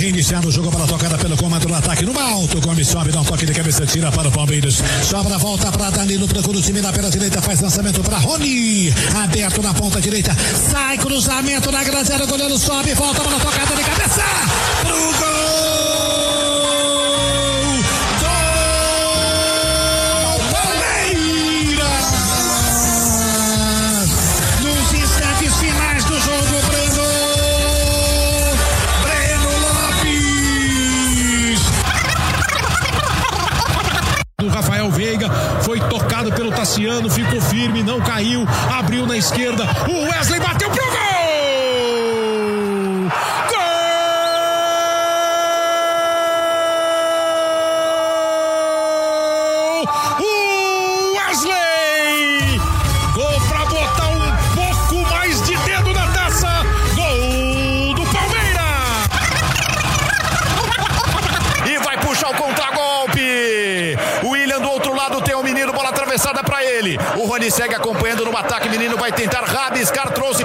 [0.00, 2.58] Reiniciando o jogo para tocada pelo comando do ataque no alto.
[2.62, 4.82] Gomes sobe, dá um toque de cabeça, tira para o Palmeiras.
[5.02, 8.90] Sobra, volta para Danilo, procura o time lá pela direita, faz lançamento para Rony.
[9.22, 10.34] Aberto na ponta direita,
[10.70, 14.24] sai cruzamento na grande área, goleiro sobe, volta para a tocada de cabeça.
[14.86, 15.19] Pro
[36.80, 40.99] Tassiano, ficou firme, não caiu, abriu na esquerda, o Wesley bateu pro gol!
[67.50, 68.68] Segue acompanhando no ataque.
[68.68, 70.44] Menino vai tentar rabiscar, trouxe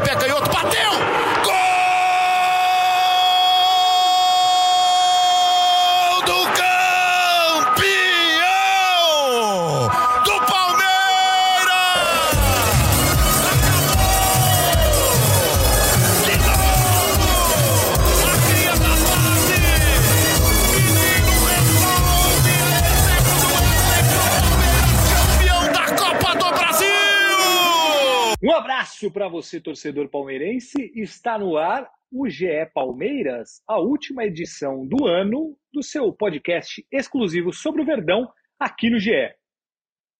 [28.95, 30.91] abraço para você, torcedor palmeirense.
[30.95, 37.51] Está no ar o GE Palmeiras, a última edição do ano do seu podcast exclusivo
[37.51, 38.25] sobre o Verdão
[38.57, 39.33] aqui no GE.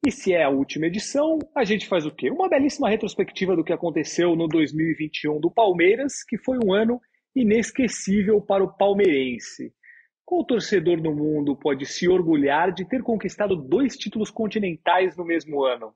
[0.05, 2.29] E se é a última edição, a gente faz o quê?
[2.29, 6.99] Uma belíssima retrospectiva do que aconteceu no 2021 do Palmeiras, que foi um ano
[7.33, 9.73] inesquecível para o palmeirense.
[10.25, 15.63] Qual torcedor no mundo pode se orgulhar de ter conquistado dois títulos continentais no mesmo
[15.63, 15.93] ano?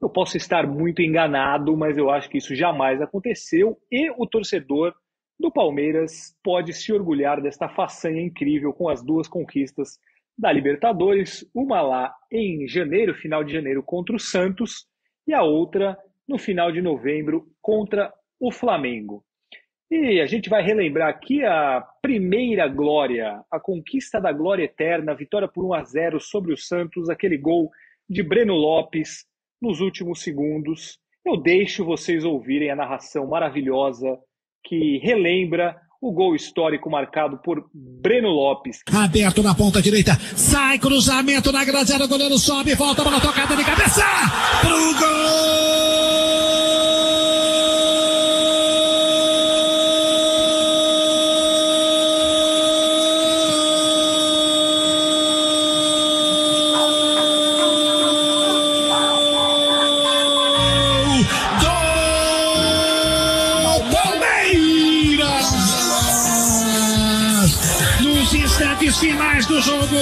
[0.00, 4.94] Eu posso estar muito enganado, mas eu acho que isso jamais aconteceu e o torcedor
[5.38, 9.98] do Palmeiras pode se orgulhar desta façanha incrível com as duas conquistas
[10.38, 14.86] da Libertadores, uma lá em janeiro, final de janeiro, contra o Santos,
[15.26, 19.22] e a outra no final de novembro contra o Flamengo.
[19.90, 25.48] E a gente vai relembrar aqui a primeira glória, a conquista da glória eterna, vitória
[25.48, 27.70] por 1 a 0 sobre o Santos, aquele gol
[28.08, 29.26] de Breno Lopes
[29.60, 34.18] nos últimos segundos, eu deixo vocês ouvirem a narração maravilhosa
[34.64, 38.80] que relembra o gol histórico marcado por Breno Lopes.
[38.90, 43.20] Aberto na ponta direita, sai cruzamento na grande área, o goleiro sobe, volta para a
[43.20, 44.04] tocada de cabeça,
[44.62, 46.29] pro gol!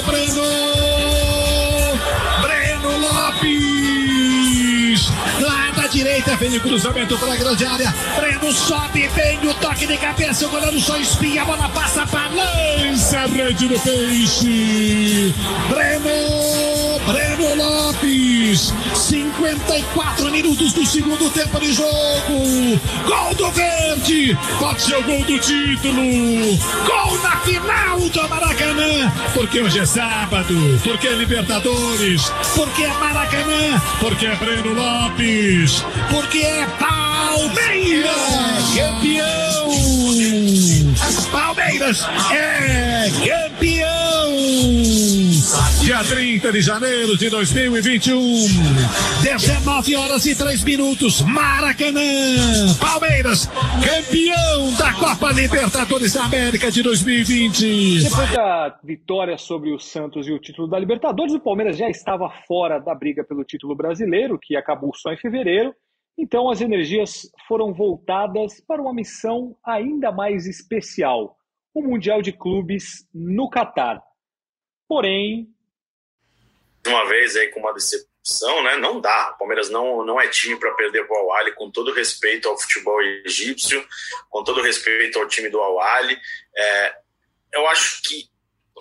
[0.01, 0.43] Breno!
[2.41, 4.29] Breno Lopes!
[5.41, 7.93] Lá da direita vem o cruzamento para a grande área.
[8.15, 10.45] Breno sobe, vem o toque de cabeça.
[10.45, 15.33] O goleiro só espinha, a bola passa para lança, rede do peixe.
[15.69, 18.73] Breno, Breno Lopes.
[18.95, 22.79] 54 minutos do segundo tempo de jogo.
[23.05, 24.37] Gol do Verde.
[24.59, 26.57] Pode ser o gol do título.
[27.09, 29.11] Gol na final do Maracanã.
[29.33, 30.79] Porque hoje é sábado.
[30.83, 32.31] Porque é Libertadores.
[32.55, 33.81] Porque é Maracanã.
[33.99, 35.83] Porque é Breno Lopes.
[36.11, 38.13] Porque é Palmeiras.
[38.75, 39.69] Campeão.
[41.31, 43.98] Palmeiras é campeão.
[45.79, 48.19] Dia 30 de janeiro de 2021.
[49.23, 51.21] 19 horas e 3 minutos.
[51.21, 52.01] Maracanã.
[52.77, 58.03] Palmeiras, campeão da Copa Libertadores da América de 2020.
[58.03, 62.29] Depois da vitória sobre o Santos e o título da Libertadores, o Palmeiras já estava
[62.45, 65.73] fora da briga pelo título brasileiro, que acabou só em fevereiro.
[66.17, 71.37] Então as energias foram voltadas para uma missão ainda mais especial:
[71.73, 74.08] o Mundial de Clubes no Catar.
[74.89, 75.47] Porém.
[76.87, 78.75] Uma vez aí com uma decepção, né?
[78.77, 79.33] Não dá.
[79.35, 82.57] O Palmeiras não, não é time para perder para o al com todo respeito ao
[82.57, 83.87] futebol egípcio,
[84.31, 85.79] com todo respeito ao time do al
[86.57, 86.95] é,
[87.53, 88.27] eu acho que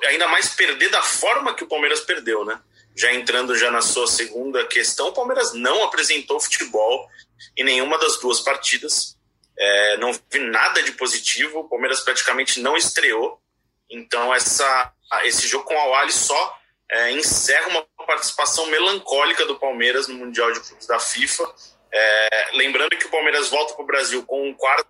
[0.07, 2.59] ainda mais perder da forma que o Palmeiras perdeu, né?
[2.97, 7.09] Já entrando já na sua segunda questão, o Palmeiras não apresentou futebol
[7.57, 9.17] em nenhuma das duas partidas.
[9.57, 11.61] É, não vi nada de positivo.
[11.61, 13.41] O Palmeiras praticamente não estreou.
[13.91, 14.93] Então, essa,
[15.25, 16.59] esse jogo com o Awali só
[16.91, 21.45] é, encerra uma participação melancólica do Palmeiras no Mundial de Clubes da FIFA.
[21.93, 24.89] É, lembrando que o Palmeiras volta para o Brasil com um quarto,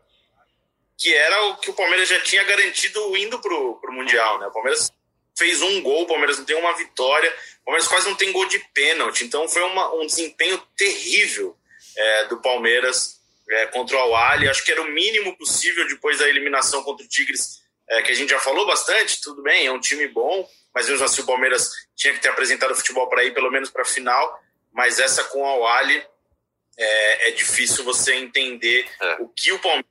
[0.97, 4.39] que era o que o Palmeiras já tinha garantido indo para o Mundial.
[4.39, 4.47] Né?
[4.47, 4.93] O Palmeiras
[5.37, 7.33] fez um gol, o Palmeiras não tem uma vitória,
[7.63, 9.25] o Palmeiras quase não tem gol de pênalti.
[9.25, 11.57] Então, foi uma, um desempenho terrível
[11.97, 16.29] é, do Palmeiras é, contra o Al Acho que era o mínimo possível depois da
[16.29, 19.21] eliminação contra o Tigres, é, que a gente já falou bastante.
[19.21, 22.73] Tudo bem, é um time bom, mas mesmo assim o Palmeiras tinha que ter apresentado
[22.73, 24.41] o futebol para ir pelo menos para a final.
[24.73, 29.17] Mas essa com o Al é, é difícil você entender é.
[29.21, 29.87] o que o Palmeiras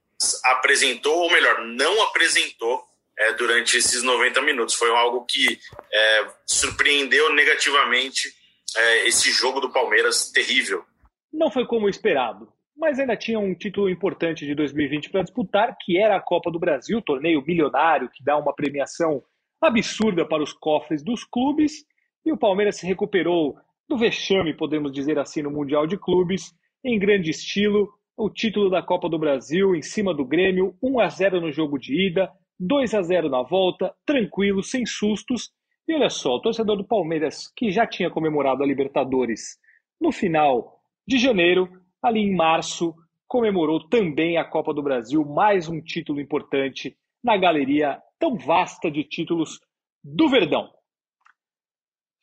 [0.45, 2.83] apresentou, ou melhor, não apresentou
[3.17, 4.75] é, durante esses 90 minutos.
[4.75, 5.59] Foi algo que
[5.91, 8.33] é, surpreendeu negativamente
[8.75, 10.85] é, esse jogo do Palmeiras terrível.
[11.33, 15.97] Não foi como esperado mas ainda tinha um título importante de 2020 para disputar, que
[15.97, 19.23] era a Copa do Brasil, torneio milionário que dá uma premiação
[19.59, 21.83] absurda para os cofres dos clubes,
[22.23, 23.55] e o Palmeiras se recuperou
[23.89, 26.53] do vexame, podemos dizer assim, no Mundial de Clubes,
[26.83, 31.07] em grande estilo, o título da Copa do Brasil em cima do Grêmio, 1 a
[31.07, 32.29] 0 no jogo de ida,
[32.59, 35.51] 2 a 0 na volta, tranquilo, sem sustos.
[35.87, 39.57] E olha só, o torcedor do Palmeiras, que já tinha comemorado a Libertadores
[40.01, 41.69] no final de janeiro,
[42.01, 42.93] ali em março,
[43.27, 49.03] comemorou também a Copa do Brasil, mais um título importante na galeria tão vasta de
[49.03, 49.59] títulos
[50.03, 50.69] do Verdão.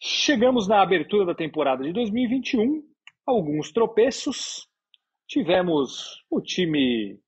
[0.00, 2.82] Chegamos na abertura da temporada de 2021,
[3.26, 4.66] alguns tropeços.
[5.26, 7.18] Tivemos o time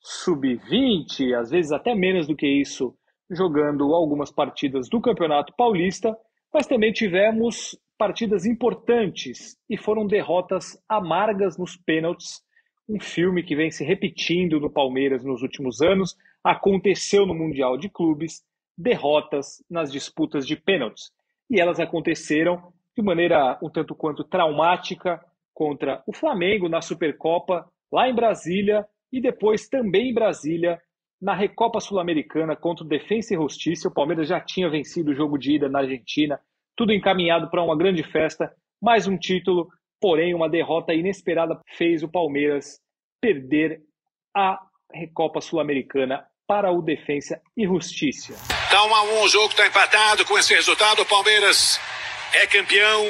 [0.00, 2.96] sub-20, às vezes até menos do que isso,
[3.30, 6.16] jogando algumas partidas do Campeonato Paulista,
[6.52, 12.42] mas também tivemos partidas importantes e foram derrotas amargas nos pênaltis.
[12.88, 16.16] Um filme que vem se repetindo no Palmeiras nos últimos anos.
[16.44, 18.44] Aconteceu no Mundial de Clubes,
[18.76, 21.10] derrotas nas disputas de pênaltis.
[21.50, 25.20] E elas aconteceram de maneira um tanto quanto traumática
[25.52, 30.80] contra o Flamengo na Supercopa, lá em Brasília, e depois também em Brasília,
[31.20, 33.88] na Recopa Sul-Americana contra o Defensa e Justiça.
[33.88, 36.38] O Palmeiras já tinha vencido o jogo de ida na Argentina
[36.76, 39.68] tudo encaminhado para uma grande festa, mais um título,
[40.00, 42.78] porém uma derrota inesperada fez o Palmeiras
[43.20, 43.80] perder
[44.36, 44.60] a
[44.92, 48.34] Recopa Sul-Americana para o Defensa e Justiça.
[48.70, 51.80] Tá um a um, o jogo está empatado com esse resultado, o Palmeiras
[52.34, 53.04] é campeão,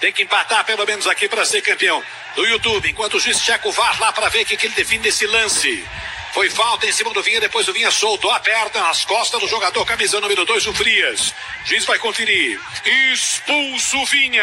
[0.00, 2.02] tem que empatar pelo menos aqui para ser campeão.
[2.36, 4.74] No YouTube, enquanto o juiz checa o VAR lá para ver o que, que ele
[4.74, 5.84] define desse lance.
[6.32, 9.46] Foi falta em cima do Vinha, depois o Vinha soltou a perna nas costas do
[9.46, 11.34] jogador, camisa número 2, o Frias.
[11.66, 12.58] Juiz vai conferir.
[13.12, 14.42] Expulso Vinha.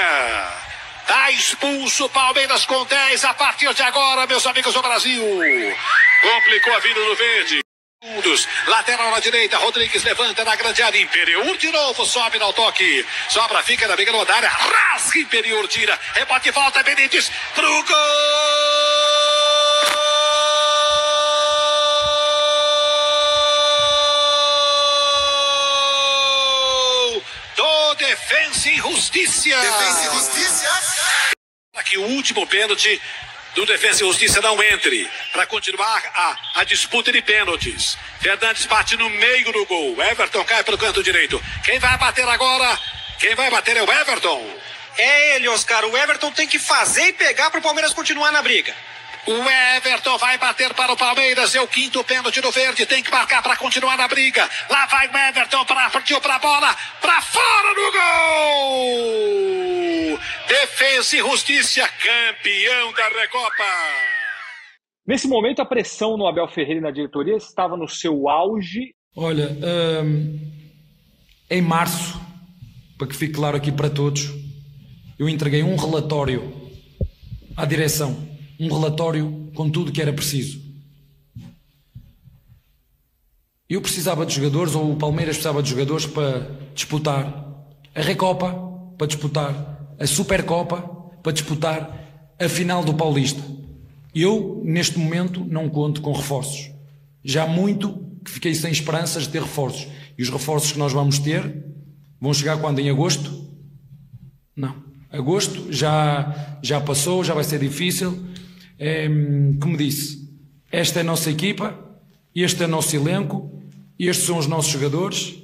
[1.08, 5.24] Tá expulso Palmeiras com 10 a partir de agora, meus amigos do Brasil.
[6.22, 7.60] Complicou a vida do Verde.
[8.68, 11.02] Lateral na direita, Rodrigues levanta na grande área.
[11.02, 13.04] Imperiur de novo, sobe no toque.
[13.28, 14.50] Sobra, fica na briga da área.
[14.50, 16.00] Rasga, Imperiur tira.
[16.14, 18.69] Rebote, volta, Benítez pro gol!
[29.00, 29.62] Justiça.
[29.62, 31.34] Defensa e Justiça.
[31.74, 33.02] Aqui o último pênalti
[33.56, 37.98] do Defensa e Justiça não entre para continuar a, a disputa de pênaltis.
[38.20, 40.04] Fernandes bate no meio do gol.
[40.04, 41.42] Everton cai pelo canto direito.
[41.64, 42.78] Quem vai bater agora?
[43.20, 44.60] Quem vai bater é o Everton.
[44.98, 45.86] É ele, Oscar.
[45.86, 48.76] O Everton tem que fazer e pegar para o Palmeiras continuar na briga.
[49.30, 53.12] O Everton vai bater para o Palmeiras, é o quinto pênalti do Verde, tem que
[53.12, 54.50] marcar para continuar na briga.
[54.68, 57.92] Lá vai o Everton, para partiu para a bola, para fora do
[60.12, 60.20] gol!
[60.48, 63.64] Defesa e Justiça, campeão da Recopa.
[65.06, 68.96] Nesse momento, a pressão no Abel Ferreira e na diretoria estava no seu auge.
[69.16, 69.56] Olha,
[70.04, 70.40] hum,
[71.52, 72.20] em março,
[72.98, 74.28] para que fique claro aqui para todos,
[75.20, 76.52] eu entreguei um relatório
[77.56, 78.29] à direção
[78.60, 80.60] um relatório com tudo que era preciso.
[83.70, 87.46] Eu precisava de jogadores, ou o Palmeiras precisava de jogadores para disputar
[87.94, 88.52] a Recopa,
[88.98, 90.82] para disputar a Supercopa,
[91.22, 93.42] para disputar a final do Paulista.
[94.14, 96.72] Eu, neste momento, não conto com reforços.
[97.24, 99.88] Já muito que fiquei sem esperanças de ter reforços.
[100.18, 101.66] E os reforços que nós vamos ter
[102.20, 102.80] vão chegar quando?
[102.80, 103.48] Em agosto?
[104.56, 104.76] Não.
[105.12, 108.28] Agosto já, já passou, já vai ser difícil.
[108.80, 109.10] É,
[109.60, 110.30] como disse,
[110.72, 111.78] esta é a nossa equipa,
[112.34, 113.62] este é o nosso elenco,
[114.00, 115.36] estes são os nossos jogadores.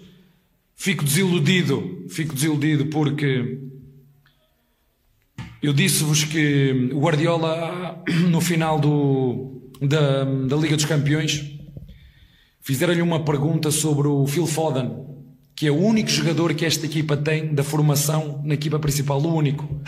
[0.73, 3.59] Fico desiludido, fico desiludido porque
[5.61, 11.43] eu disse-vos que o Guardiola, no final do, da, da Liga dos Campeões,
[12.61, 14.91] fizeram-lhe uma pergunta sobre o Phil Foden,
[15.55, 19.35] que é o único jogador que esta equipa tem da formação na equipa principal, o
[19.35, 19.81] único,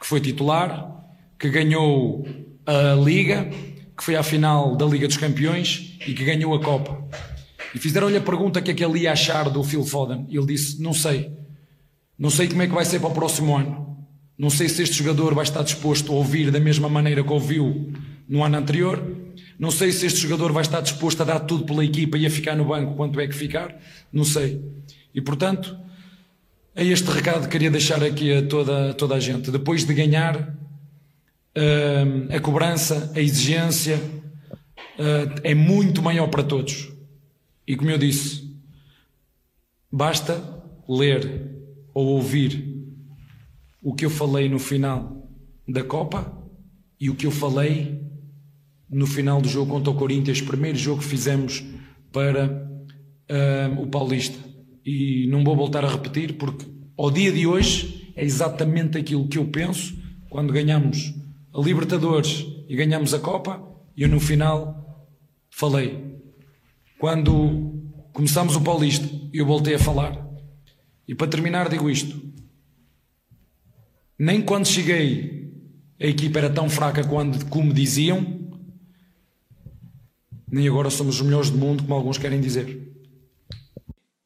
[0.00, 0.90] que foi titular,
[1.38, 2.26] que ganhou
[2.66, 3.50] a Liga,
[3.96, 7.04] que foi à final da Liga dos Campeões e que ganhou a Copa.
[7.74, 10.26] E fizeram-lhe a pergunta que é que ele ia achar do Phil Foden.
[10.28, 11.30] E ele disse: Não sei.
[12.18, 14.06] Não sei como é que vai ser para o próximo ano.
[14.36, 17.92] Não sei se este jogador vai estar disposto a ouvir da mesma maneira que ouviu
[18.28, 19.02] no ano anterior.
[19.58, 22.30] Não sei se este jogador vai estar disposto a dar tudo pela equipa e a
[22.30, 23.78] ficar no banco quanto é que ficar.
[24.12, 24.62] Não sei.
[25.14, 25.76] E portanto,
[26.74, 29.50] é este recado que queria deixar aqui a toda, toda a gente.
[29.50, 30.56] Depois de ganhar,
[31.56, 36.92] uh, a cobrança, a exigência uh, é muito maior para todos.
[37.66, 38.56] E como eu disse,
[39.90, 40.42] basta
[40.88, 41.50] ler
[41.94, 42.78] ou ouvir
[43.82, 45.28] o que eu falei no final
[45.66, 46.36] da Copa
[46.98, 48.00] e o que eu falei
[48.88, 51.64] no final do jogo contra o Corinthians, primeiro jogo que fizemos
[52.12, 52.46] para
[53.30, 54.38] uh, o Paulista.
[54.84, 56.66] E não vou voltar a repetir porque
[56.96, 59.96] ao dia de hoje é exatamente aquilo que eu penso
[60.28, 61.14] quando ganhamos
[61.54, 63.62] a Libertadores e ganhamos a Copa.
[63.96, 65.08] E eu no final
[65.50, 66.18] falei.
[66.98, 70.28] Quando começamos o Paulista, eu voltei a falar.
[71.06, 72.20] E para terminar, digo isto:
[74.18, 75.40] nem quando cheguei
[76.00, 78.24] a equipa era tão fraca quando, como diziam,
[80.50, 82.88] nem agora somos os melhores do mundo, como alguns querem dizer.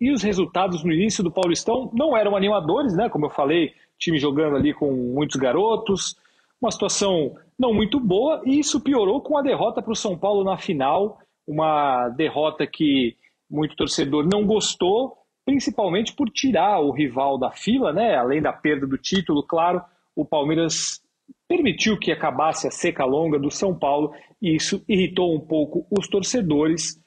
[0.01, 3.09] E os resultados no início do Paulistão não eram animadores, né?
[3.09, 6.17] Como eu falei, time jogando ali com muitos garotos,
[6.65, 10.43] uma situação não muito boa, e isso piorou com a derrota para o São Paulo
[10.43, 13.17] na final, uma derrota que
[13.51, 18.17] muito torcedor não gostou, principalmente por tirar o rival da fila, né?
[18.17, 19.83] Além da perda do título, claro,
[20.17, 21.03] o Palmeiras
[21.47, 26.09] permitiu que acabasse a seca longa do São Paulo e isso irritou um pouco os
[26.09, 26.99] torcedores.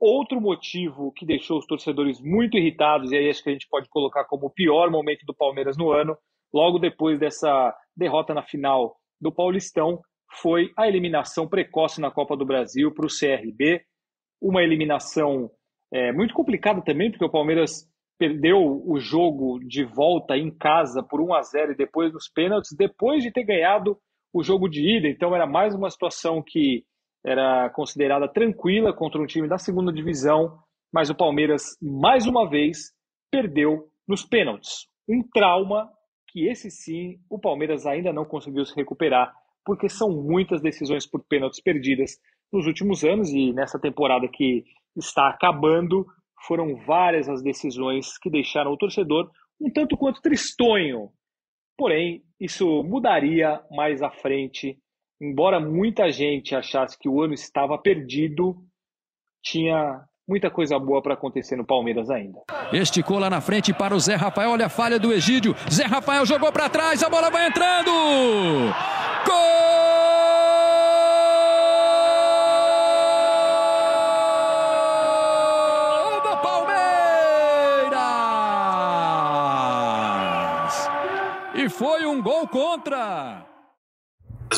[0.00, 3.88] Outro motivo que deixou os torcedores muito irritados, e aí acho que a gente pode
[3.88, 6.16] colocar como o pior momento do Palmeiras no ano,
[6.52, 10.00] logo depois dessa derrota na final do Paulistão,
[10.40, 13.82] foi a eliminação precoce na Copa do Brasil para o CRB.
[14.40, 15.50] Uma eliminação
[15.92, 17.88] é, muito complicada também, porque o Palmeiras
[18.18, 22.76] perdeu o jogo de volta em casa por 1 a 0 e depois dos pênaltis,
[22.76, 23.98] depois de ter ganhado
[24.32, 25.08] o jogo de ida.
[25.08, 26.84] Então era mais uma situação que
[27.24, 30.58] era considerada tranquila contra um time da segunda divisão,
[30.92, 32.92] mas o Palmeiras mais uma vez
[33.30, 34.86] perdeu nos pênaltis.
[35.08, 35.90] Um trauma
[36.32, 39.32] que esse sim o Palmeiras ainda não conseguiu se recuperar,
[39.64, 42.18] porque são muitas decisões por pênaltis perdidas
[42.52, 44.64] nos últimos anos e nessa temporada que
[44.96, 46.06] está acabando,
[46.46, 51.10] foram várias as decisões que deixaram o torcedor um tanto quanto tristonho.
[51.76, 54.78] Porém, isso mudaria mais à frente.
[55.20, 58.56] Embora muita gente achasse que o ano estava perdido,
[59.42, 62.38] tinha muita coisa boa para acontecer no Palmeiras ainda.
[62.72, 64.52] Esticou lá na frente para o Zé Rafael.
[64.52, 65.56] Olha a falha do Egídio.
[65.68, 67.02] Zé Rafael jogou para trás.
[67.02, 67.90] A bola vai entrando.
[69.26, 69.60] Gol!
[81.70, 83.49] foi um gol contra.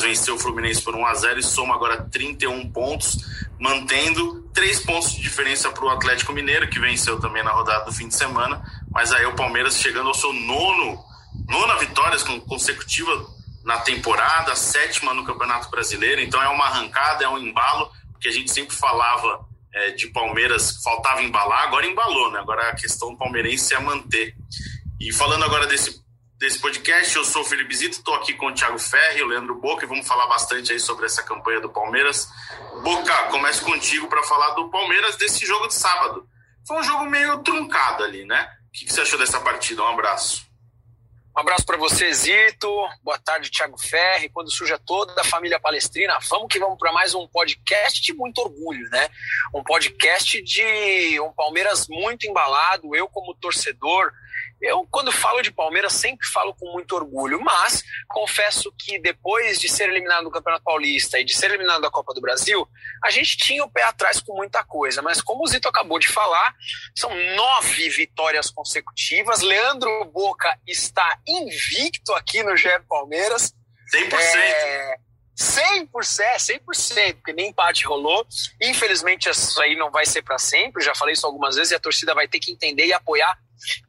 [0.03, 3.17] Venceu o Fluminense por 1 a 0 e soma agora 31 pontos,
[3.57, 7.93] mantendo 3 pontos de diferença para o Atlético Mineiro, que venceu também na rodada do
[7.93, 8.61] fim de semana.
[8.91, 10.99] Mas aí o Palmeiras chegando ao seu nono,
[11.47, 12.17] nona vitória
[12.47, 13.25] consecutiva
[13.63, 16.21] na temporada, sétima no Campeonato Brasileiro.
[16.21, 20.81] Então é uma arrancada, é um embalo, porque a gente sempre falava é, de Palmeiras,
[20.83, 22.39] faltava embalar, agora embalou, né?
[22.39, 24.35] Agora a questão palmeirense é manter.
[24.99, 26.02] E falando agora desse
[26.43, 27.15] desse podcast.
[27.15, 29.87] Eu sou o Felipe Zito, estou aqui com o Thiago Ferri, o Leandro Boca, e
[29.87, 32.27] vamos falar bastante aí sobre essa campanha do Palmeiras.
[32.83, 36.27] Boca, começo contigo para falar do Palmeiras desse jogo de sábado.
[36.67, 38.45] Foi um jogo meio truncado ali, né?
[38.67, 39.83] O que, você achou dessa partida?
[39.83, 40.45] Um abraço.
[41.33, 42.69] Um abraço para você, Zito.
[43.01, 44.27] Boa tarde, Thiago Ferri.
[44.27, 48.39] Quando surja toda a família palestrina, vamos que vamos para mais um podcast de muito
[48.39, 49.07] orgulho, né?
[49.55, 52.93] Um podcast de um Palmeiras muito embalado.
[52.93, 54.11] Eu, como torcedor,
[54.63, 59.67] Eu, quando falo de Palmeiras, sempre falo com muito orgulho, mas confesso que depois de
[59.67, 62.65] ser eliminado do Campeonato Paulista e de ser eliminado da Copa do Brasil,
[63.03, 65.01] a gente tinha o pé atrás com muita coisa.
[65.01, 66.55] Mas como o Zito acabou de falar,
[66.95, 69.41] são nove vitórias consecutivas.
[69.41, 73.53] Leandro Boca está invicto aqui no GE Palmeiras.
[73.93, 74.13] 100%.
[74.15, 74.95] É...
[75.37, 75.89] 100%,
[76.37, 78.25] 100%, porque nem empate rolou.
[78.61, 80.81] Infelizmente, isso aí não vai ser para sempre.
[80.81, 83.37] Já falei isso algumas vezes e a torcida vai ter que entender e apoiar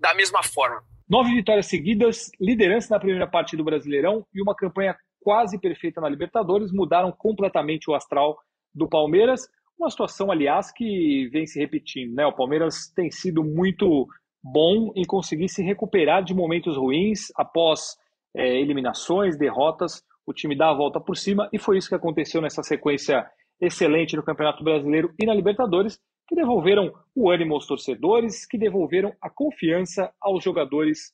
[0.01, 0.83] da mesma forma.
[1.09, 6.09] Nove vitórias seguidas, liderança na primeira parte do Brasileirão e uma campanha quase perfeita na
[6.09, 8.37] Libertadores mudaram completamente o astral
[8.75, 9.49] do Palmeiras.
[9.79, 12.15] Uma situação, aliás, que vem se repetindo.
[12.15, 12.25] Né?
[12.27, 14.07] O Palmeiras tem sido muito
[14.43, 17.97] bom em conseguir se recuperar de momentos ruins após
[18.37, 22.41] é, eliminações, derrotas o time dá a volta por cima e foi isso que aconteceu
[22.41, 23.27] nessa sequência
[23.61, 29.13] excelente no Campeonato Brasileiro e na Libertadores, que devolveram o ânimo aos torcedores, que devolveram
[29.21, 31.13] a confiança aos jogadores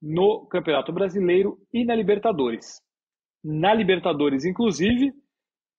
[0.00, 2.80] no Campeonato Brasileiro e na Libertadores.
[3.44, 5.12] Na Libertadores, inclusive,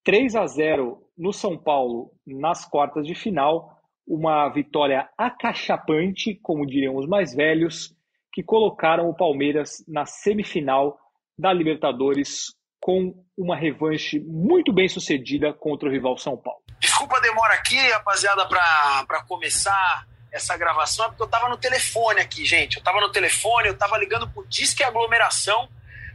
[0.04, 6.96] 3 a 0 no São Paulo nas quartas de final, uma vitória acachapante, como diriam
[6.96, 7.94] os mais velhos,
[8.32, 10.98] que colocaram o Palmeiras na semifinal
[11.38, 16.62] da Libertadores com uma revanche muito bem sucedida contra o rival São Paulo.
[16.98, 22.20] Desculpa a demora aqui, rapaziada, para começar essa gravação, é porque eu tava no telefone
[22.20, 22.78] aqui, gente.
[22.78, 25.70] Eu tava no telefone, eu tava ligando pro Disque Aglomeração,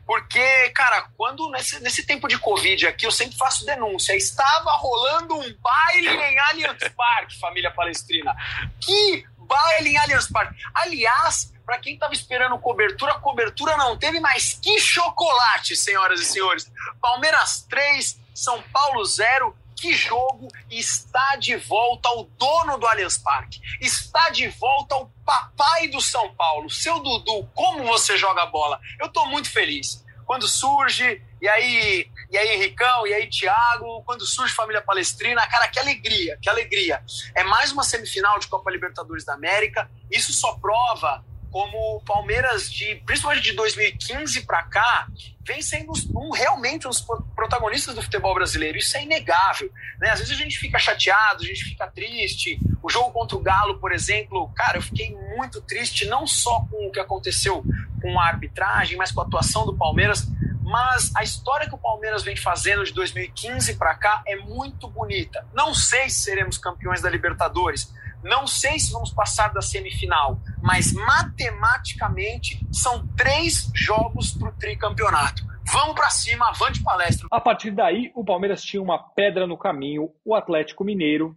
[0.05, 4.17] porque, cara, quando nesse, nesse tempo de Covid aqui, eu sempre faço denúncia.
[4.17, 8.35] Estava rolando um baile em Allianz Parque, família palestrina.
[8.81, 10.61] Que baile em Allianz Parque.
[10.75, 16.69] Aliás, para quem estava esperando cobertura, cobertura não teve, mas que chocolate, senhoras e senhores.
[17.01, 19.62] Palmeiras 3, São Paulo 0.
[19.83, 23.61] Que jogo está de volta o dono do Allianz Parque.
[23.81, 26.71] Está de volta o papai do São Paulo.
[26.71, 28.79] Seu Dudu, como você joga bola?
[29.01, 30.05] Eu estou muito feliz.
[30.25, 35.67] Quando surge, e aí, e aí Henricão, e aí Thiago, quando surge Família Palestrina, cara,
[35.67, 37.03] que alegria, que alegria.
[37.35, 39.91] É mais uma semifinal de Copa Libertadores da América.
[40.09, 45.07] Isso só prova como o Palmeiras, de, principalmente de 2015 para cá,
[45.45, 47.05] vem sendo um, realmente um dos
[47.37, 48.79] protagonistas do futebol brasileiro.
[48.79, 49.71] Isso é inegável.
[50.01, 50.09] Né?
[50.09, 52.59] Às vezes a gente fica chateado, a gente fica triste.
[52.83, 56.89] O jogo contra o Galo, por exemplo, cara, eu fiquei muito triste, não só com
[56.89, 57.63] o que aconteceu
[58.01, 60.27] com a arbitragem, mas com a atuação do Palmeiras.
[60.63, 65.47] Mas a história que o Palmeiras vem fazendo de 2015 para cá é muito bonita.
[65.53, 70.93] Não sei se seremos campeões da Libertadores, não sei se vamos passar da semifinal, mas
[70.93, 75.43] matematicamente são três jogos para o tricampeonato.
[75.73, 77.29] Vamos para cima, avante palestra.
[77.31, 81.37] A partir daí, o Palmeiras tinha uma pedra no caminho, o Atlético Mineiro,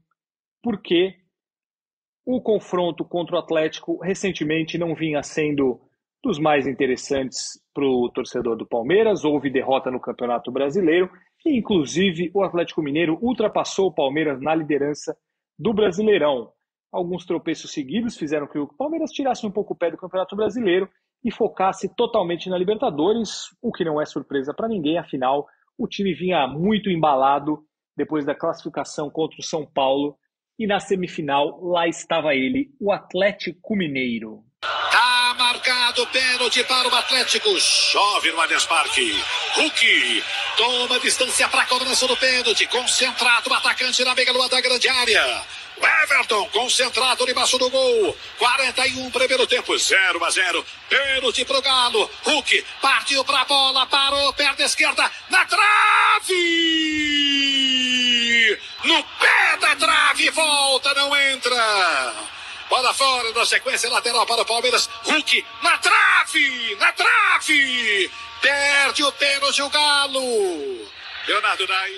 [0.64, 1.16] porque
[2.26, 5.80] o confronto contra o Atlético recentemente não vinha sendo
[6.24, 9.24] dos mais interessantes para o torcedor do Palmeiras.
[9.24, 11.10] Houve derrota no Campeonato Brasileiro
[11.46, 15.16] e, inclusive, o Atlético Mineiro ultrapassou o Palmeiras na liderança
[15.58, 16.52] do Brasileirão.
[16.96, 20.90] Alguns tropeços seguidos fizeram que o Palmeiras tirasse um pouco o pé do Campeonato Brasileiro
[21.22, 25.46] e focasse totalmente na Libertadores, o que não é surpresa para ninguém, afinal,
[25.78, 27.60] o time vinha muito embalado
[27.98, 30.16] depois da classificação contra o São Paulo
[30.58, 34.46] e na semifinal lá estava ele, o Atlético Mineiro.
[35.56, 37.58] Marcado pênalti para o Atlético.
[37.58, 39.24] Chove no Allianz Parque.
[39.56, 40.24] Hulk
[40.58, 42.68] toma distância para a cobrança do pênalti.
[42.68, 45.46] Concentrado o atacante na meia lua da grande área.
[46.04, 48.18] Everton concentrado debaixo do gol.
[48.38, 50.66] 41 primeiro tempo, 0 a 0.
[50.90, 52.12] Pênalti pro Galo.
[52.24, 56.34] Hulk partiu para a bola, parou, perna esquerda, na trave!
[58.84, 62.36] No pé da trave, volta, não entra.
[62.76, 64.88] Bola fora na sequência lateral para o Palmeiras.
[65.06, 68.12] Hulk na trave, na trave.
[68.42, 70.20] Perde o pênalti o Galo.
[71.26, 71.92] Leonardo Dai.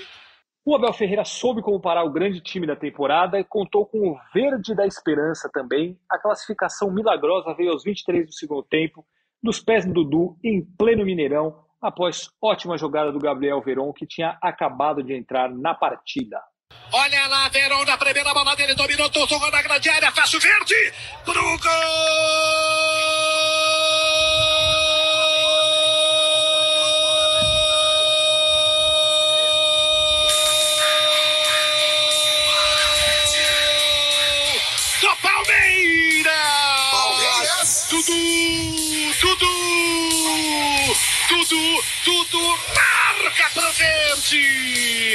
[0.63, 4.19] O Abel Ferreira soube como parar o grande time da temporada e contou com o
[4.31, 5.99] verde da esperança também.
[6.07, 9.03] A classificação milagrosa veio aos 23 do segundo tempo,
[9.41, 14.37] dos pés do Dudu, em pleno Mineirão, após ótima jogada do Gabriel Veron, que tinha
[14.43, 16.39] acabado de entrar na partida.
[16.91, 20.93] Olha lá, Verão na primeira bola dele, dominou, tocou na grande área, faz o verde,
[21.25, 22.67] pro gol!
[41.29, 42.39] tudo, tudo
[42.75, 42.96] marca pro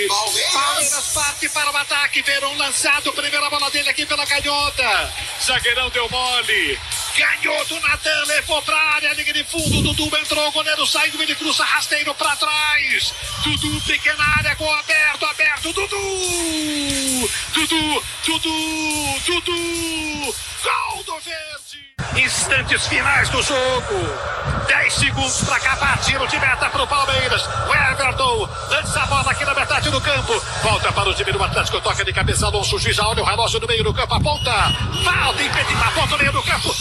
[0.08, 5.14] Palmeiras parte para o ataque, Verão lançado, primeira bola dele aqui pela canhota.
[5.44, 6.78] Zagueirão deu mole.
[7.16, 9.82] Ganhou do Natan, levou pra área, liga de fundo.
[9.82, 13.12] Dudu entrou, goleiro saiu, ele cruza rasteiro pra trás.
[13.42, 15.72] Dudu, pequena área, gol aberto, aberto.
[15.72, 17.30] Dudu!
[17.52, 20.11] Dudu, Dudu, Dudu!
[22.16, 23.94] Instantes finais do jogo.
[24.68, 25.98] 10 segundos para acabar.
[25.98, 27.42] Tiro de meta para o Palmeiras.
[27.68, 30.40] O Everton lança a bola aqui na metade do campo.
[30.62, 31.80] Volta para o time do Atlético.
[31.80, 32.46] Toca de cabeça.
[32.46, 34.14] Alonso Juiz já olha o relógio no meio do campo.
[34.14, 34.52] Aponta.
[35.04, 35.88] Falta impedimento.
[35.88, 36.74] Aponta no meio do campo.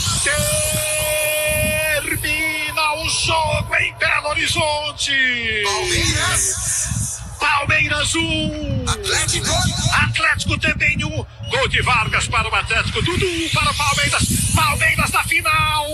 [2.04, 5.64] Termina o jogo em Belo Horizonte.
[5.64, 7.22] Palmeiras.
[7.40, 8.20] Palmeiras 1.
[8.20, 8.86] Um.
[8.88, 9.48] Atlético.
[9.94, 11.08] Atlético também 1.
[11.08, 11.26] Um.
[11.50, 13.02] Gol de Vargas para o Atlético.
[13.02, 14.41] Dudu para o Palmeiras.
[14.56, 15.86] Palmeiras na final.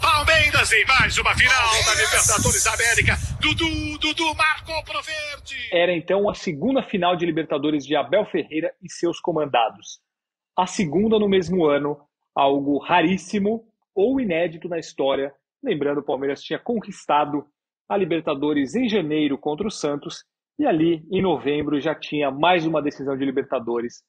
[0.00, 3.16] Palmeiras em mais uma final da Libertadores América.
[3.40, 5.56] Dudu, Dudu marcou pro verde.
[5.72, 10.00] Era então a segunda final de Libertadores de Abel Ferreira e seus comandados.
[10.56, 11.98] A segunda no mesmo ano,
[12.34, 15.32] algo raríssimo ou inédito na história.
[15.62, 17.46] Lembrando, o Palmeiras tinha conquistado
[17.88, 20.24] a Libertadores em janeiro contra o Santos
[20.58, 24.02] e ali, em novembro, já tinha mais uma decisão de Libertadores.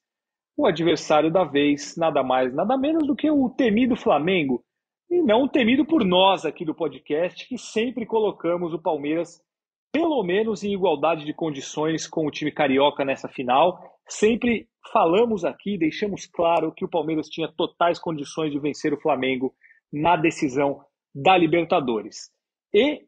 [0.60, 4.62] O adversário da vez, nada mais, nada menos do que o temido Flamengo.
[5.10, 9.42] E não temido por nós aqui do podcast, que sempre colocamos o Palmeiras,
[9.90, 13.80] pelo menos em igualdade de condições com o time carioca nessa final.
[14.06, 19.54] Sempre falamos aqui, deixamos claro que o Palmeiras tinha totais condições de vencer o Flamengo
[19.90, 20.82] na decisão
[21.14, 22.30] da Libertadores.
[22.74, 23.06] E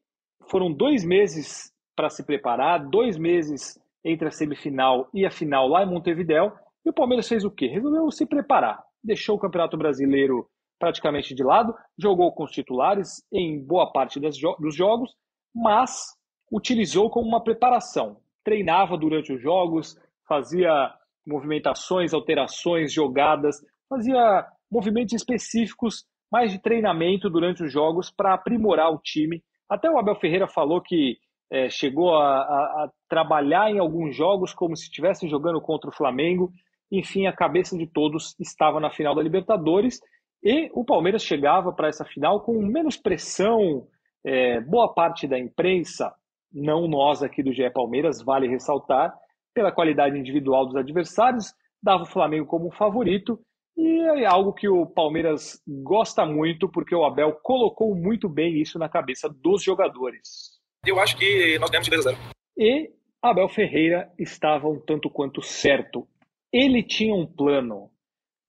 [0.48, 5.82] foram dois meses para se preparar, dois meses entre a semifinal e a final lá
[5.82, 6.50] em Montevidéu,
[6.84, 7.66] e o Palmeiras fez o quê?
[7.66, 13.64] Resolveu se preparar, deixou o Campeonato Brasileiro praticamente de lado, jogou com os titulares em
[13.64, 15.14] boa parte jo dos jogos,
[15.54, 16.16] mas
[16.50, 18.16] utilizou como uma preparação.
[18.44, 19.96] Treinava durante os jogos,
[20.28, 20.92] fazia
[21.24, 23.56] movimentações, alterações, jogadas,
[23.88, 29.42] fazia movimentos específicos, mais de treinamento durante os jogos para aprimorar o time.
[29.68, 31.16] Até o Abel Ferreira falou que
[31.52, 35.94] é, chegou a, a, a, trabalhar em alguns jogos como se estivesse jogando contra o
[35.94, 36.50] Flamengo.
[36.92, 39.98] Enfim, a cabeça de todos estava na final da Libertadores
[40.44, 43.86] e o Palmeiras chegava para essa final com menos pressão.
[44.24, 46.14] É, boa parte da imprensa,
[46.52, 49.12] não nós aqui do GE Palmeiras, vale ressaltar,
[49.54, 51.52] pela qualidade individual dos adversários,
[51.82, 53.40] dava o Flamengo como um favorito.
[53.76, 58.78] E é algo que o Palmeiras gosta muito, porque o Abel colocou muito bem isso
[58.78, 60.60] na cabeça dos jogadores.
[60.86, 62.22] Eu acho que nós ganhamos de 2 a 0.
[62.58, 62.90] E
[63.22, 66.06] Abel Ferreira estava um tanto quanto certo.
[66.52, 67.90] Ele tinha um plano.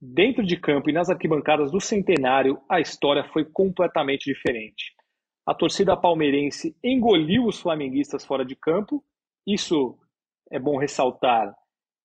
[0.01, 4.93] Dentro de campo e nas arquibancadas do Centenário, a história foi completamente diferente.
[5.45, 9.03] A torcida palmeirense engoliu os flamenguistas fora de campo.
[9.47, 9.97] Isso
[10.51, 11.53] é bom ressaltar,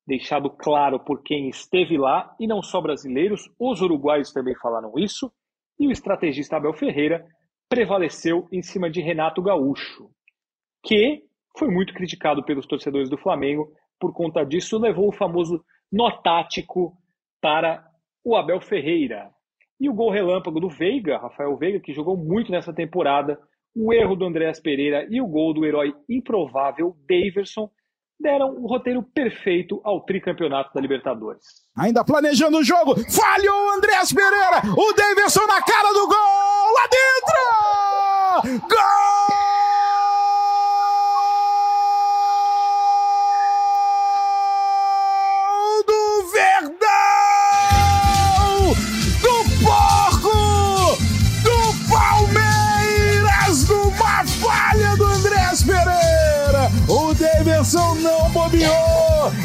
[0.07, 5.33] deixado claro por quem esteve lá, e não só brasileiros, os uruguaios também falaram isso.
[5.79, 7.27] E o estrategista Abel Ferreira
[7.69, 10.11] prevaleceu em cima de Renato Gaúcho
[10.89, 11.23] que
[11.59, 13.71] foi muito criticado pelos torcedores do Flamengo.
[13.99, 16.97] Por conta disso, levou o famoso nó tático
[17.41, 17.85] para
[18.25, 19.31] o Abel Ferreira.
[19.81, 23.39] E o gol relâmpago do Veiga, Rafael Veiga, que jogou muito nessa temporada,
[23.75, 27.71] o erro do Andréas Pereira e o gol do herói improvável Daverson
[28.21, 31.45] deram o roteiro perfeito ao tricampeonato da Libertadores.
[31.77, 36.89] Ainda planejando o jogo, falhou o Andréas Pereira, o Daverson na cara do gol, lá
[36.91, 38.69] dentro!
[38.69, 39.38] Gol!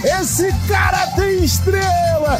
[0.03, 2.37] Esse cara tem estrela.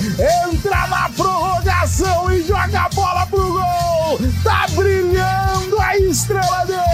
[0.52, 4.20] Entra na prorrogação e joga a bola pro gol.
[4.44, 6.93] Tá brilhando a estrela dele.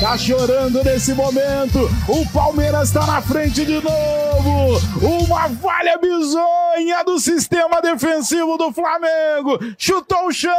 [0.00, 1.90] Tá chorando nesse momento.
[2.08, 4.78] O Palmeiras tá na frente de novo.
[5.02, 9.58] Uma falha bizonha do sistema defensivo do Flamengo.
[9.76, 10.52] Chutou o chão.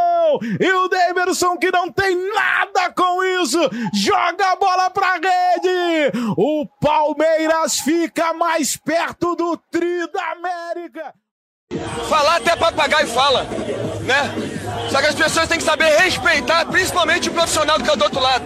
[0.60, 3.60] E o Davidson, que não tem nada com isso,
[3.94, 6.12] joga a bola pra rede.
[6.36, 11.14] O Palmeiras fica mais perto do Tri da América.
[12.10, 13.44] Falar até papagaio fala,
[14.04, 14.34] né?
[14.92, 18.20] Só que as pessoas têm que saber respeitar, principalmente o profissional que é do outro
[18.20, 18.46] lado.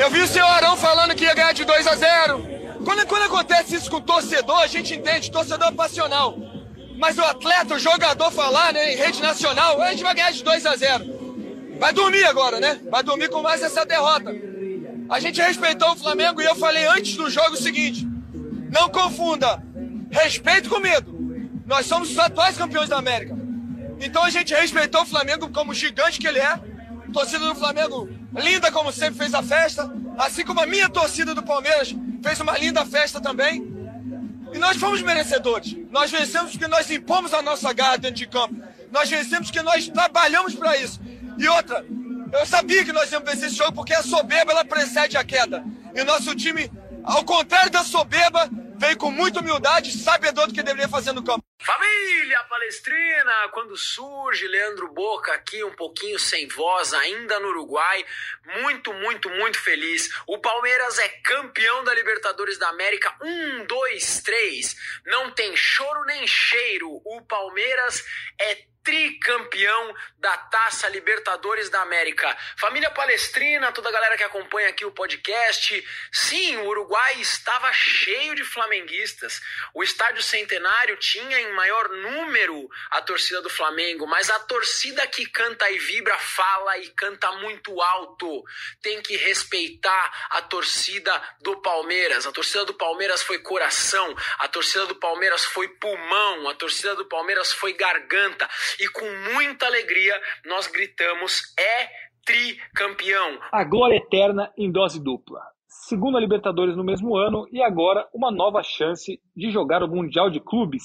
[0.00, 2.42] Eu vi o seu Arão falando que ia ganhar de 2 a 0.
[2.86, 6.38] Quando, quando acontece isso com o torcedor, a gente entende, torcedor é passional.
[6.96, 10.42] Mas o atleta, o jogador falar né, em rede nacional, a gente vai ganhar de
[10.42, 11.76] 2 a 0.
[11.78, 12.80] Vai dormir agora, né?
[12.90, 14.34] Vai dormir com mais essa derrota.
[15.10, 18.08] A gente respeitou o Flamengo e eu falei antes do jogo o seguinte:
[18.70, 19.62] não confunda
[20.10, 21.14] respeito com medo.
[21.66, 23.36] Nós somos os atuais campeões da América.
[24.00, 26.58] Então a gente respeitou o Flamengo como gigante que ele é.
[27.12, 31.42] torcida do Flamengo linda como sempre fez a festa, assim como a minha torcida do
[31.42, 33.66] Palmeiras fez uma linda festa também.
[34.52, 35.76] E nós fomos merecedores.
[35.90, 38.54] Nós vencemos porque nós impomos a nossa garra dentro de campo.
[38.90, 41.00] Nós vencemos porque nós trabalhamos para isso.
[41.38, 41.84] E outra,
[42.32, 45.64] eu sabia que nós íamos vencer esse jogo porque a soberba ela precede a queda.
[45.94, 46.70] E nosso time,
[47.04, 51.44] ao contrário da soberba, veio com muita humildade, sabedor do que deveria fazer no campo.
[51.62, 58.02] Família Palestrina, quando surge Leandro Boca aqui um pouquinho sem voz, ainda no Uruguai,
[58.62, 60.08] muito, muito, muito feliz.
[60.26, 63.14] O Palmeiras é campeão da Libertadores da América.
[63.20, 64.74] Um, dois, três.
[65.04, 66.88] Não tem choro nem cheiro.
[67.04, 68.06] O Palmeiras
[68.40, 72.36] é tricampeão da Taça Libertadores da América.
[72.58, 75.84] Família Palestrina, toda a galera que acompanha aqui o podcast.
[76.12, 79.40] Sim, o Uruguai estava cheio de flamenguistas.
[79.74, 85.26] O estádio Centenário tinha em maior número a torcida do Flamengo, mas a torcida que
[85.26, 88.44] canta e vibra fala e canta muito alto.
[88.82, 92.26] Tem que respeitar a torcida do Palmeiras.
[92.26, 97.04] A torcida do Palmeiras foi coração, a torcida do Palmeiras foi pulmão, a torcida do
[97.04, 101.88] Palmeiras foi garganta e com muita alegria nós gritamos: é
[102.24, 103.38] tricampeão.
[103.52, 105.40] A glória eterna em dose dupla.
[105.66, 110.40] Segunda Libertadores no mesmo ano e agora uma nova chance de jogar o Mundial de
[110.40, 110.82] Clubes,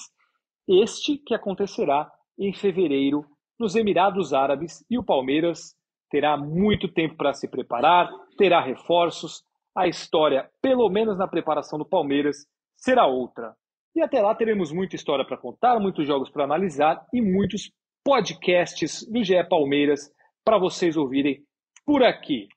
[0.67, 3.25] este que acontecerá em fevereiro
[3.59, 5.75] nos Emirados Árabes e o Palmeiras
[6.09, 9.43] terá muito tempo para se preparar, terá reforços,
[9.75, 12.37] a história, pelo menos na preparação do Palmeiras,
[12.77, 13.53] será outra.
[13.95, 17.71] E até lá teremos muita história para contar, muitos jogos para analisar e muitos
[18.03, 20.11] podcasts do GE Palmeiras
[20.43, 21.41] para vocês ouvirem
[21.85, 22.49] por aqui.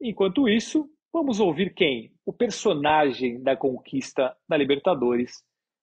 [0.00, 2.12] Enquanto isso, vamos ouvir quem?
[2.26, 5.42] O personagem da conquista da Libertadores,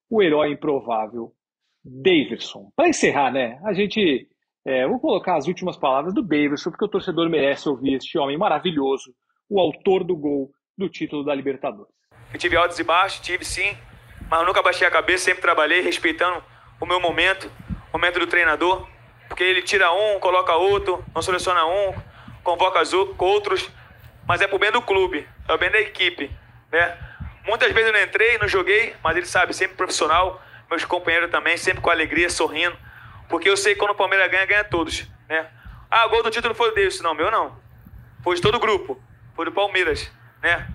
[0.10, 1.34] o herói improvável,
[1.84, 2.72] Davidson.
[2.76, 3.60] Para encerrar, né?
[3.66, 4.30] A gente.
[4.66, 8.38] É, vou colocar as últimas palavras do Davidson, porque o torcedor merece ouvir este homem
[8.38, 9.14] maravilhoso,
[9.50, 11.92] o autor do gol do título da Libertadores.
[12.32, 13.76] Eu tive altos e baixos, tive sim,
[14.34, 16.44] mas eu nunca baixei a cabeça, sempre trabalhei respeitando
[16.80, 17.52] o meu momento,
[17.92, 18.88] o momento do treinador
[19.28, 21.94] porque ele tira um, coloca outro, não seleciona um,
[22.44, 22.82] convoca
[23.20, 23.70] outros,
[24.28, 26.32] mas é pro bem do clube, é o bem da equipe,
[26.72, 26.98] né?
[27.46, 31.56] Muitas vezes eu não entrei, não joguei, mas ele sabe, sempre profissional, meus companheiros também,
[31.56, 32.76] sempre com alegria, sorrindo,
[33.30, 35.48] porque eu sei que quando o Palmeiras ganha, ganha todos, né?
[35.92, 37.56] Ah, o gol do título foi desse, não, meu não.
[38.24, 39.00] Foi de todo o grupo,
[39.36, 40.73] foi do Palmeiras, né?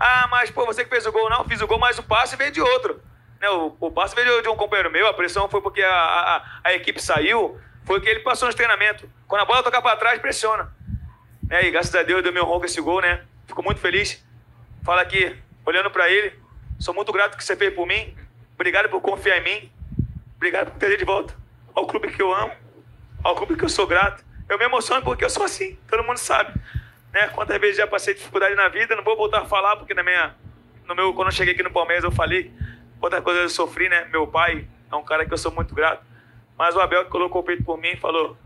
[0.00, 2.34] Ah, mas pô, você que fez o gol, não, fiz o gol, mas o passe
[2.34, 3.02] veio de outro.
[3.38, 6.60] Né, o, o passe veio de um companheiro meu, a pressão foi porque a, a,
[6.64, 9.04] a equipe saiu, foi que ele passou nos treinamentos.
[9.28, 10.74] Quando a bola tocar para trás, pressiona.
[11.42, 13.24] Né, e graças a Deus deu meu ronco esse gol, né?
[13.46, 14.24] Fico muito feliz.
[14.82, 15.36] Fala aqui,
[15.66, 16.32] olhando para ele,
[16.78, 18.16] sou muito grato que você fez por mim.
[18.54, 19.72] Obrigado por confiar em mim.
[20.36, 21.34] Obrigado por ter de volta
[21.74, 22.52] ao clube que eu amo,
[23.22, 24.24] ao clube que eu sou grato.
[24.48, 26.58] Eu me emociono porque eu sou assim, todo mundo sabe.
[27.12, 27.28] Né?
[27.28, 30.34] Quantas vezes já passei dificuldade na vida, não vou voltar a falar porque na minha,
[30.86, 32.52] no meu, quando eu cheguei aqui no Palmeiras eu falei
[33.00, 34.04] Outra coisa eu sofri, né?
[34.12, 36.04] Meu pai é um cara que eu sou muito grato.
[36.56, 38.36] Mas o Abel que colocou o peito por mim falou: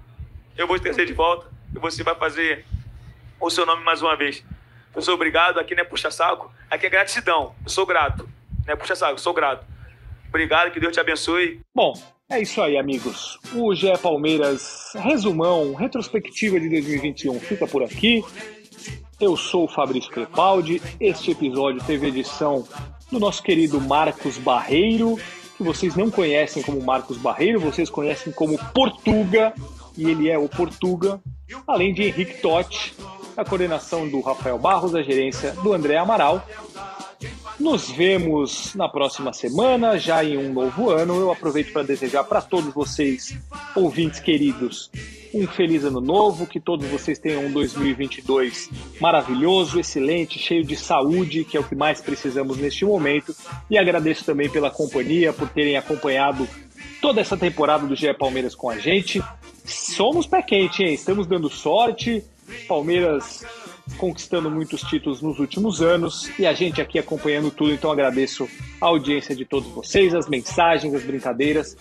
[0.57, 2.65] Eu vou te trazer de volta e você vai fazer
[3.41, 4.45] o seu nome mais uma vez.
[4.95, 7.55] Eu sou obrigado, aqui não é puxa-saco, aqui é gratidão.
[7.65, 8.29] Eu sou grato.
[8.65, 9.67] Não é puxa-saco, sou grato.
[10.29, 11.61] Obrigado, que Deus te abençoe.
[11.75, 11.95] Bom,
[12.31, 13.39] é isso aí, amigos.
[13.55, 18.25] O GE Palmeiras resumão, retrospectiva de 2021 fica por aqui.
[19.21, 20.81] Eu sou o Fabrício Crepaldi.
[20.99, 22.67] Este episódio teve edição
[23.13, 25.19] do nosso querido Marcos Barreiro,
[25.57, 29.53] que vocês não conhecem como Marcos Barreiro, vocês conhecem como Portuga,
[29.97, 31.21] e ele é o Portuga,
[31.67, 32.95] além de Henrique Totti,
[33.37, 36.45] a coordenação do Rafael Barros, a gerência do André Amaral.
[37.65, 41.19] Nos vemos na próxima semana, já em um novo ano.
[41.19, 43.39] Eu aproveito para desejar para todos vocês,
[43.75, 44.91] ouvintes queridos,
[45.33, 48.69] um feliz ano novo, que todos vocês tenham um 2022
[49.01, 53.35] maravilhoso, excelente, cheio de saúde, que é o que mais precisamos neste momento.
[53.71, 56.47] E agradeço também pela companhia, por terem acompanhado
[57.01, 59.25] toda essa temporada do GE Palmeiras com a gente.
[59.65, 60.93] Somos pé quente, hein?
[60.93, 62.23] Estamos dando sorte.
[62.69, 63.43] Palmeiras
[63.97, 67.73] conquistando muitos títulos nos últimos anos e a gente aqui acompanhando tudo.
[67.73, 68.49] Então agradeço
[68.81, 71.77] a audiência de todos vocês, as mensagens, as brincadeiras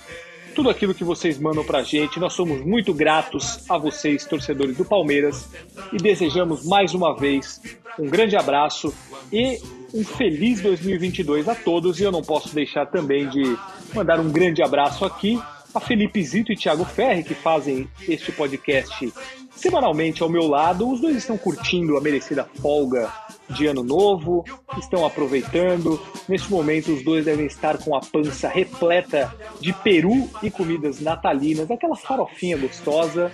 [0.54, 2.20] tudo aquilo que vocês mandam pra gente.
[2.20, 5.50] Nós somos muito gratos a vocês, torcedores do Palmeiras,
[5.92, 7.60] e desejamos mais uma vez
[8.00, 8.94] um grande abraço
[9.32, 9.60] e
[9.94, 12.00] um feliz 2022 a todos.
[12.00, 13.58] E eu não posso deixar também de
[13.94, 15.40] mandar um grande abraço aqui
[15.74, 19.12] a Felipe Zito e Thiago Ferri, que fazem este podcast
[19.56, 20.90] semanalmente ao meu lado.
[20.90, 23.12] Os dois estão curtindo a merecida folga
[23.50, 24.44] de ano novo,
[24.78, 26.00] estão aproveitando.
[26.28, 31.70] Neste momento, os dois devem estar com a pança repleta de peru e comidas natalinas,
[31.70, 33.32] aquela farofinha gostosa,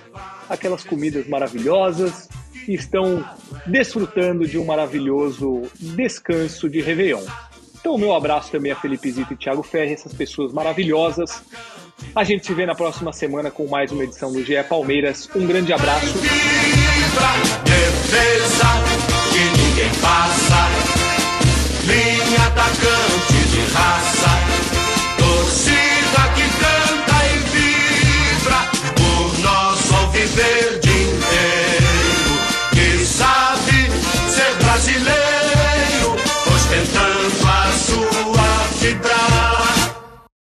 [0.49, 2.29] aquelas comidas maravilhosas,
[2.67, 3.25] e estão
[3.65, 7.25] desfrutando de um maravilhoso descanso de Réveillon.
[7.79, 11.41] Então, o meu abraço também a Felipe Zito e Thiago Ferri, essas pessoas maravilhosas.
[12.15, 15.29] A gente se vê na próxima semana com mais uma edição do GE Palmeiras.
[15.35, 16.17] Um grande abraço.
[21.85, 24.78] Linha atacante de raça.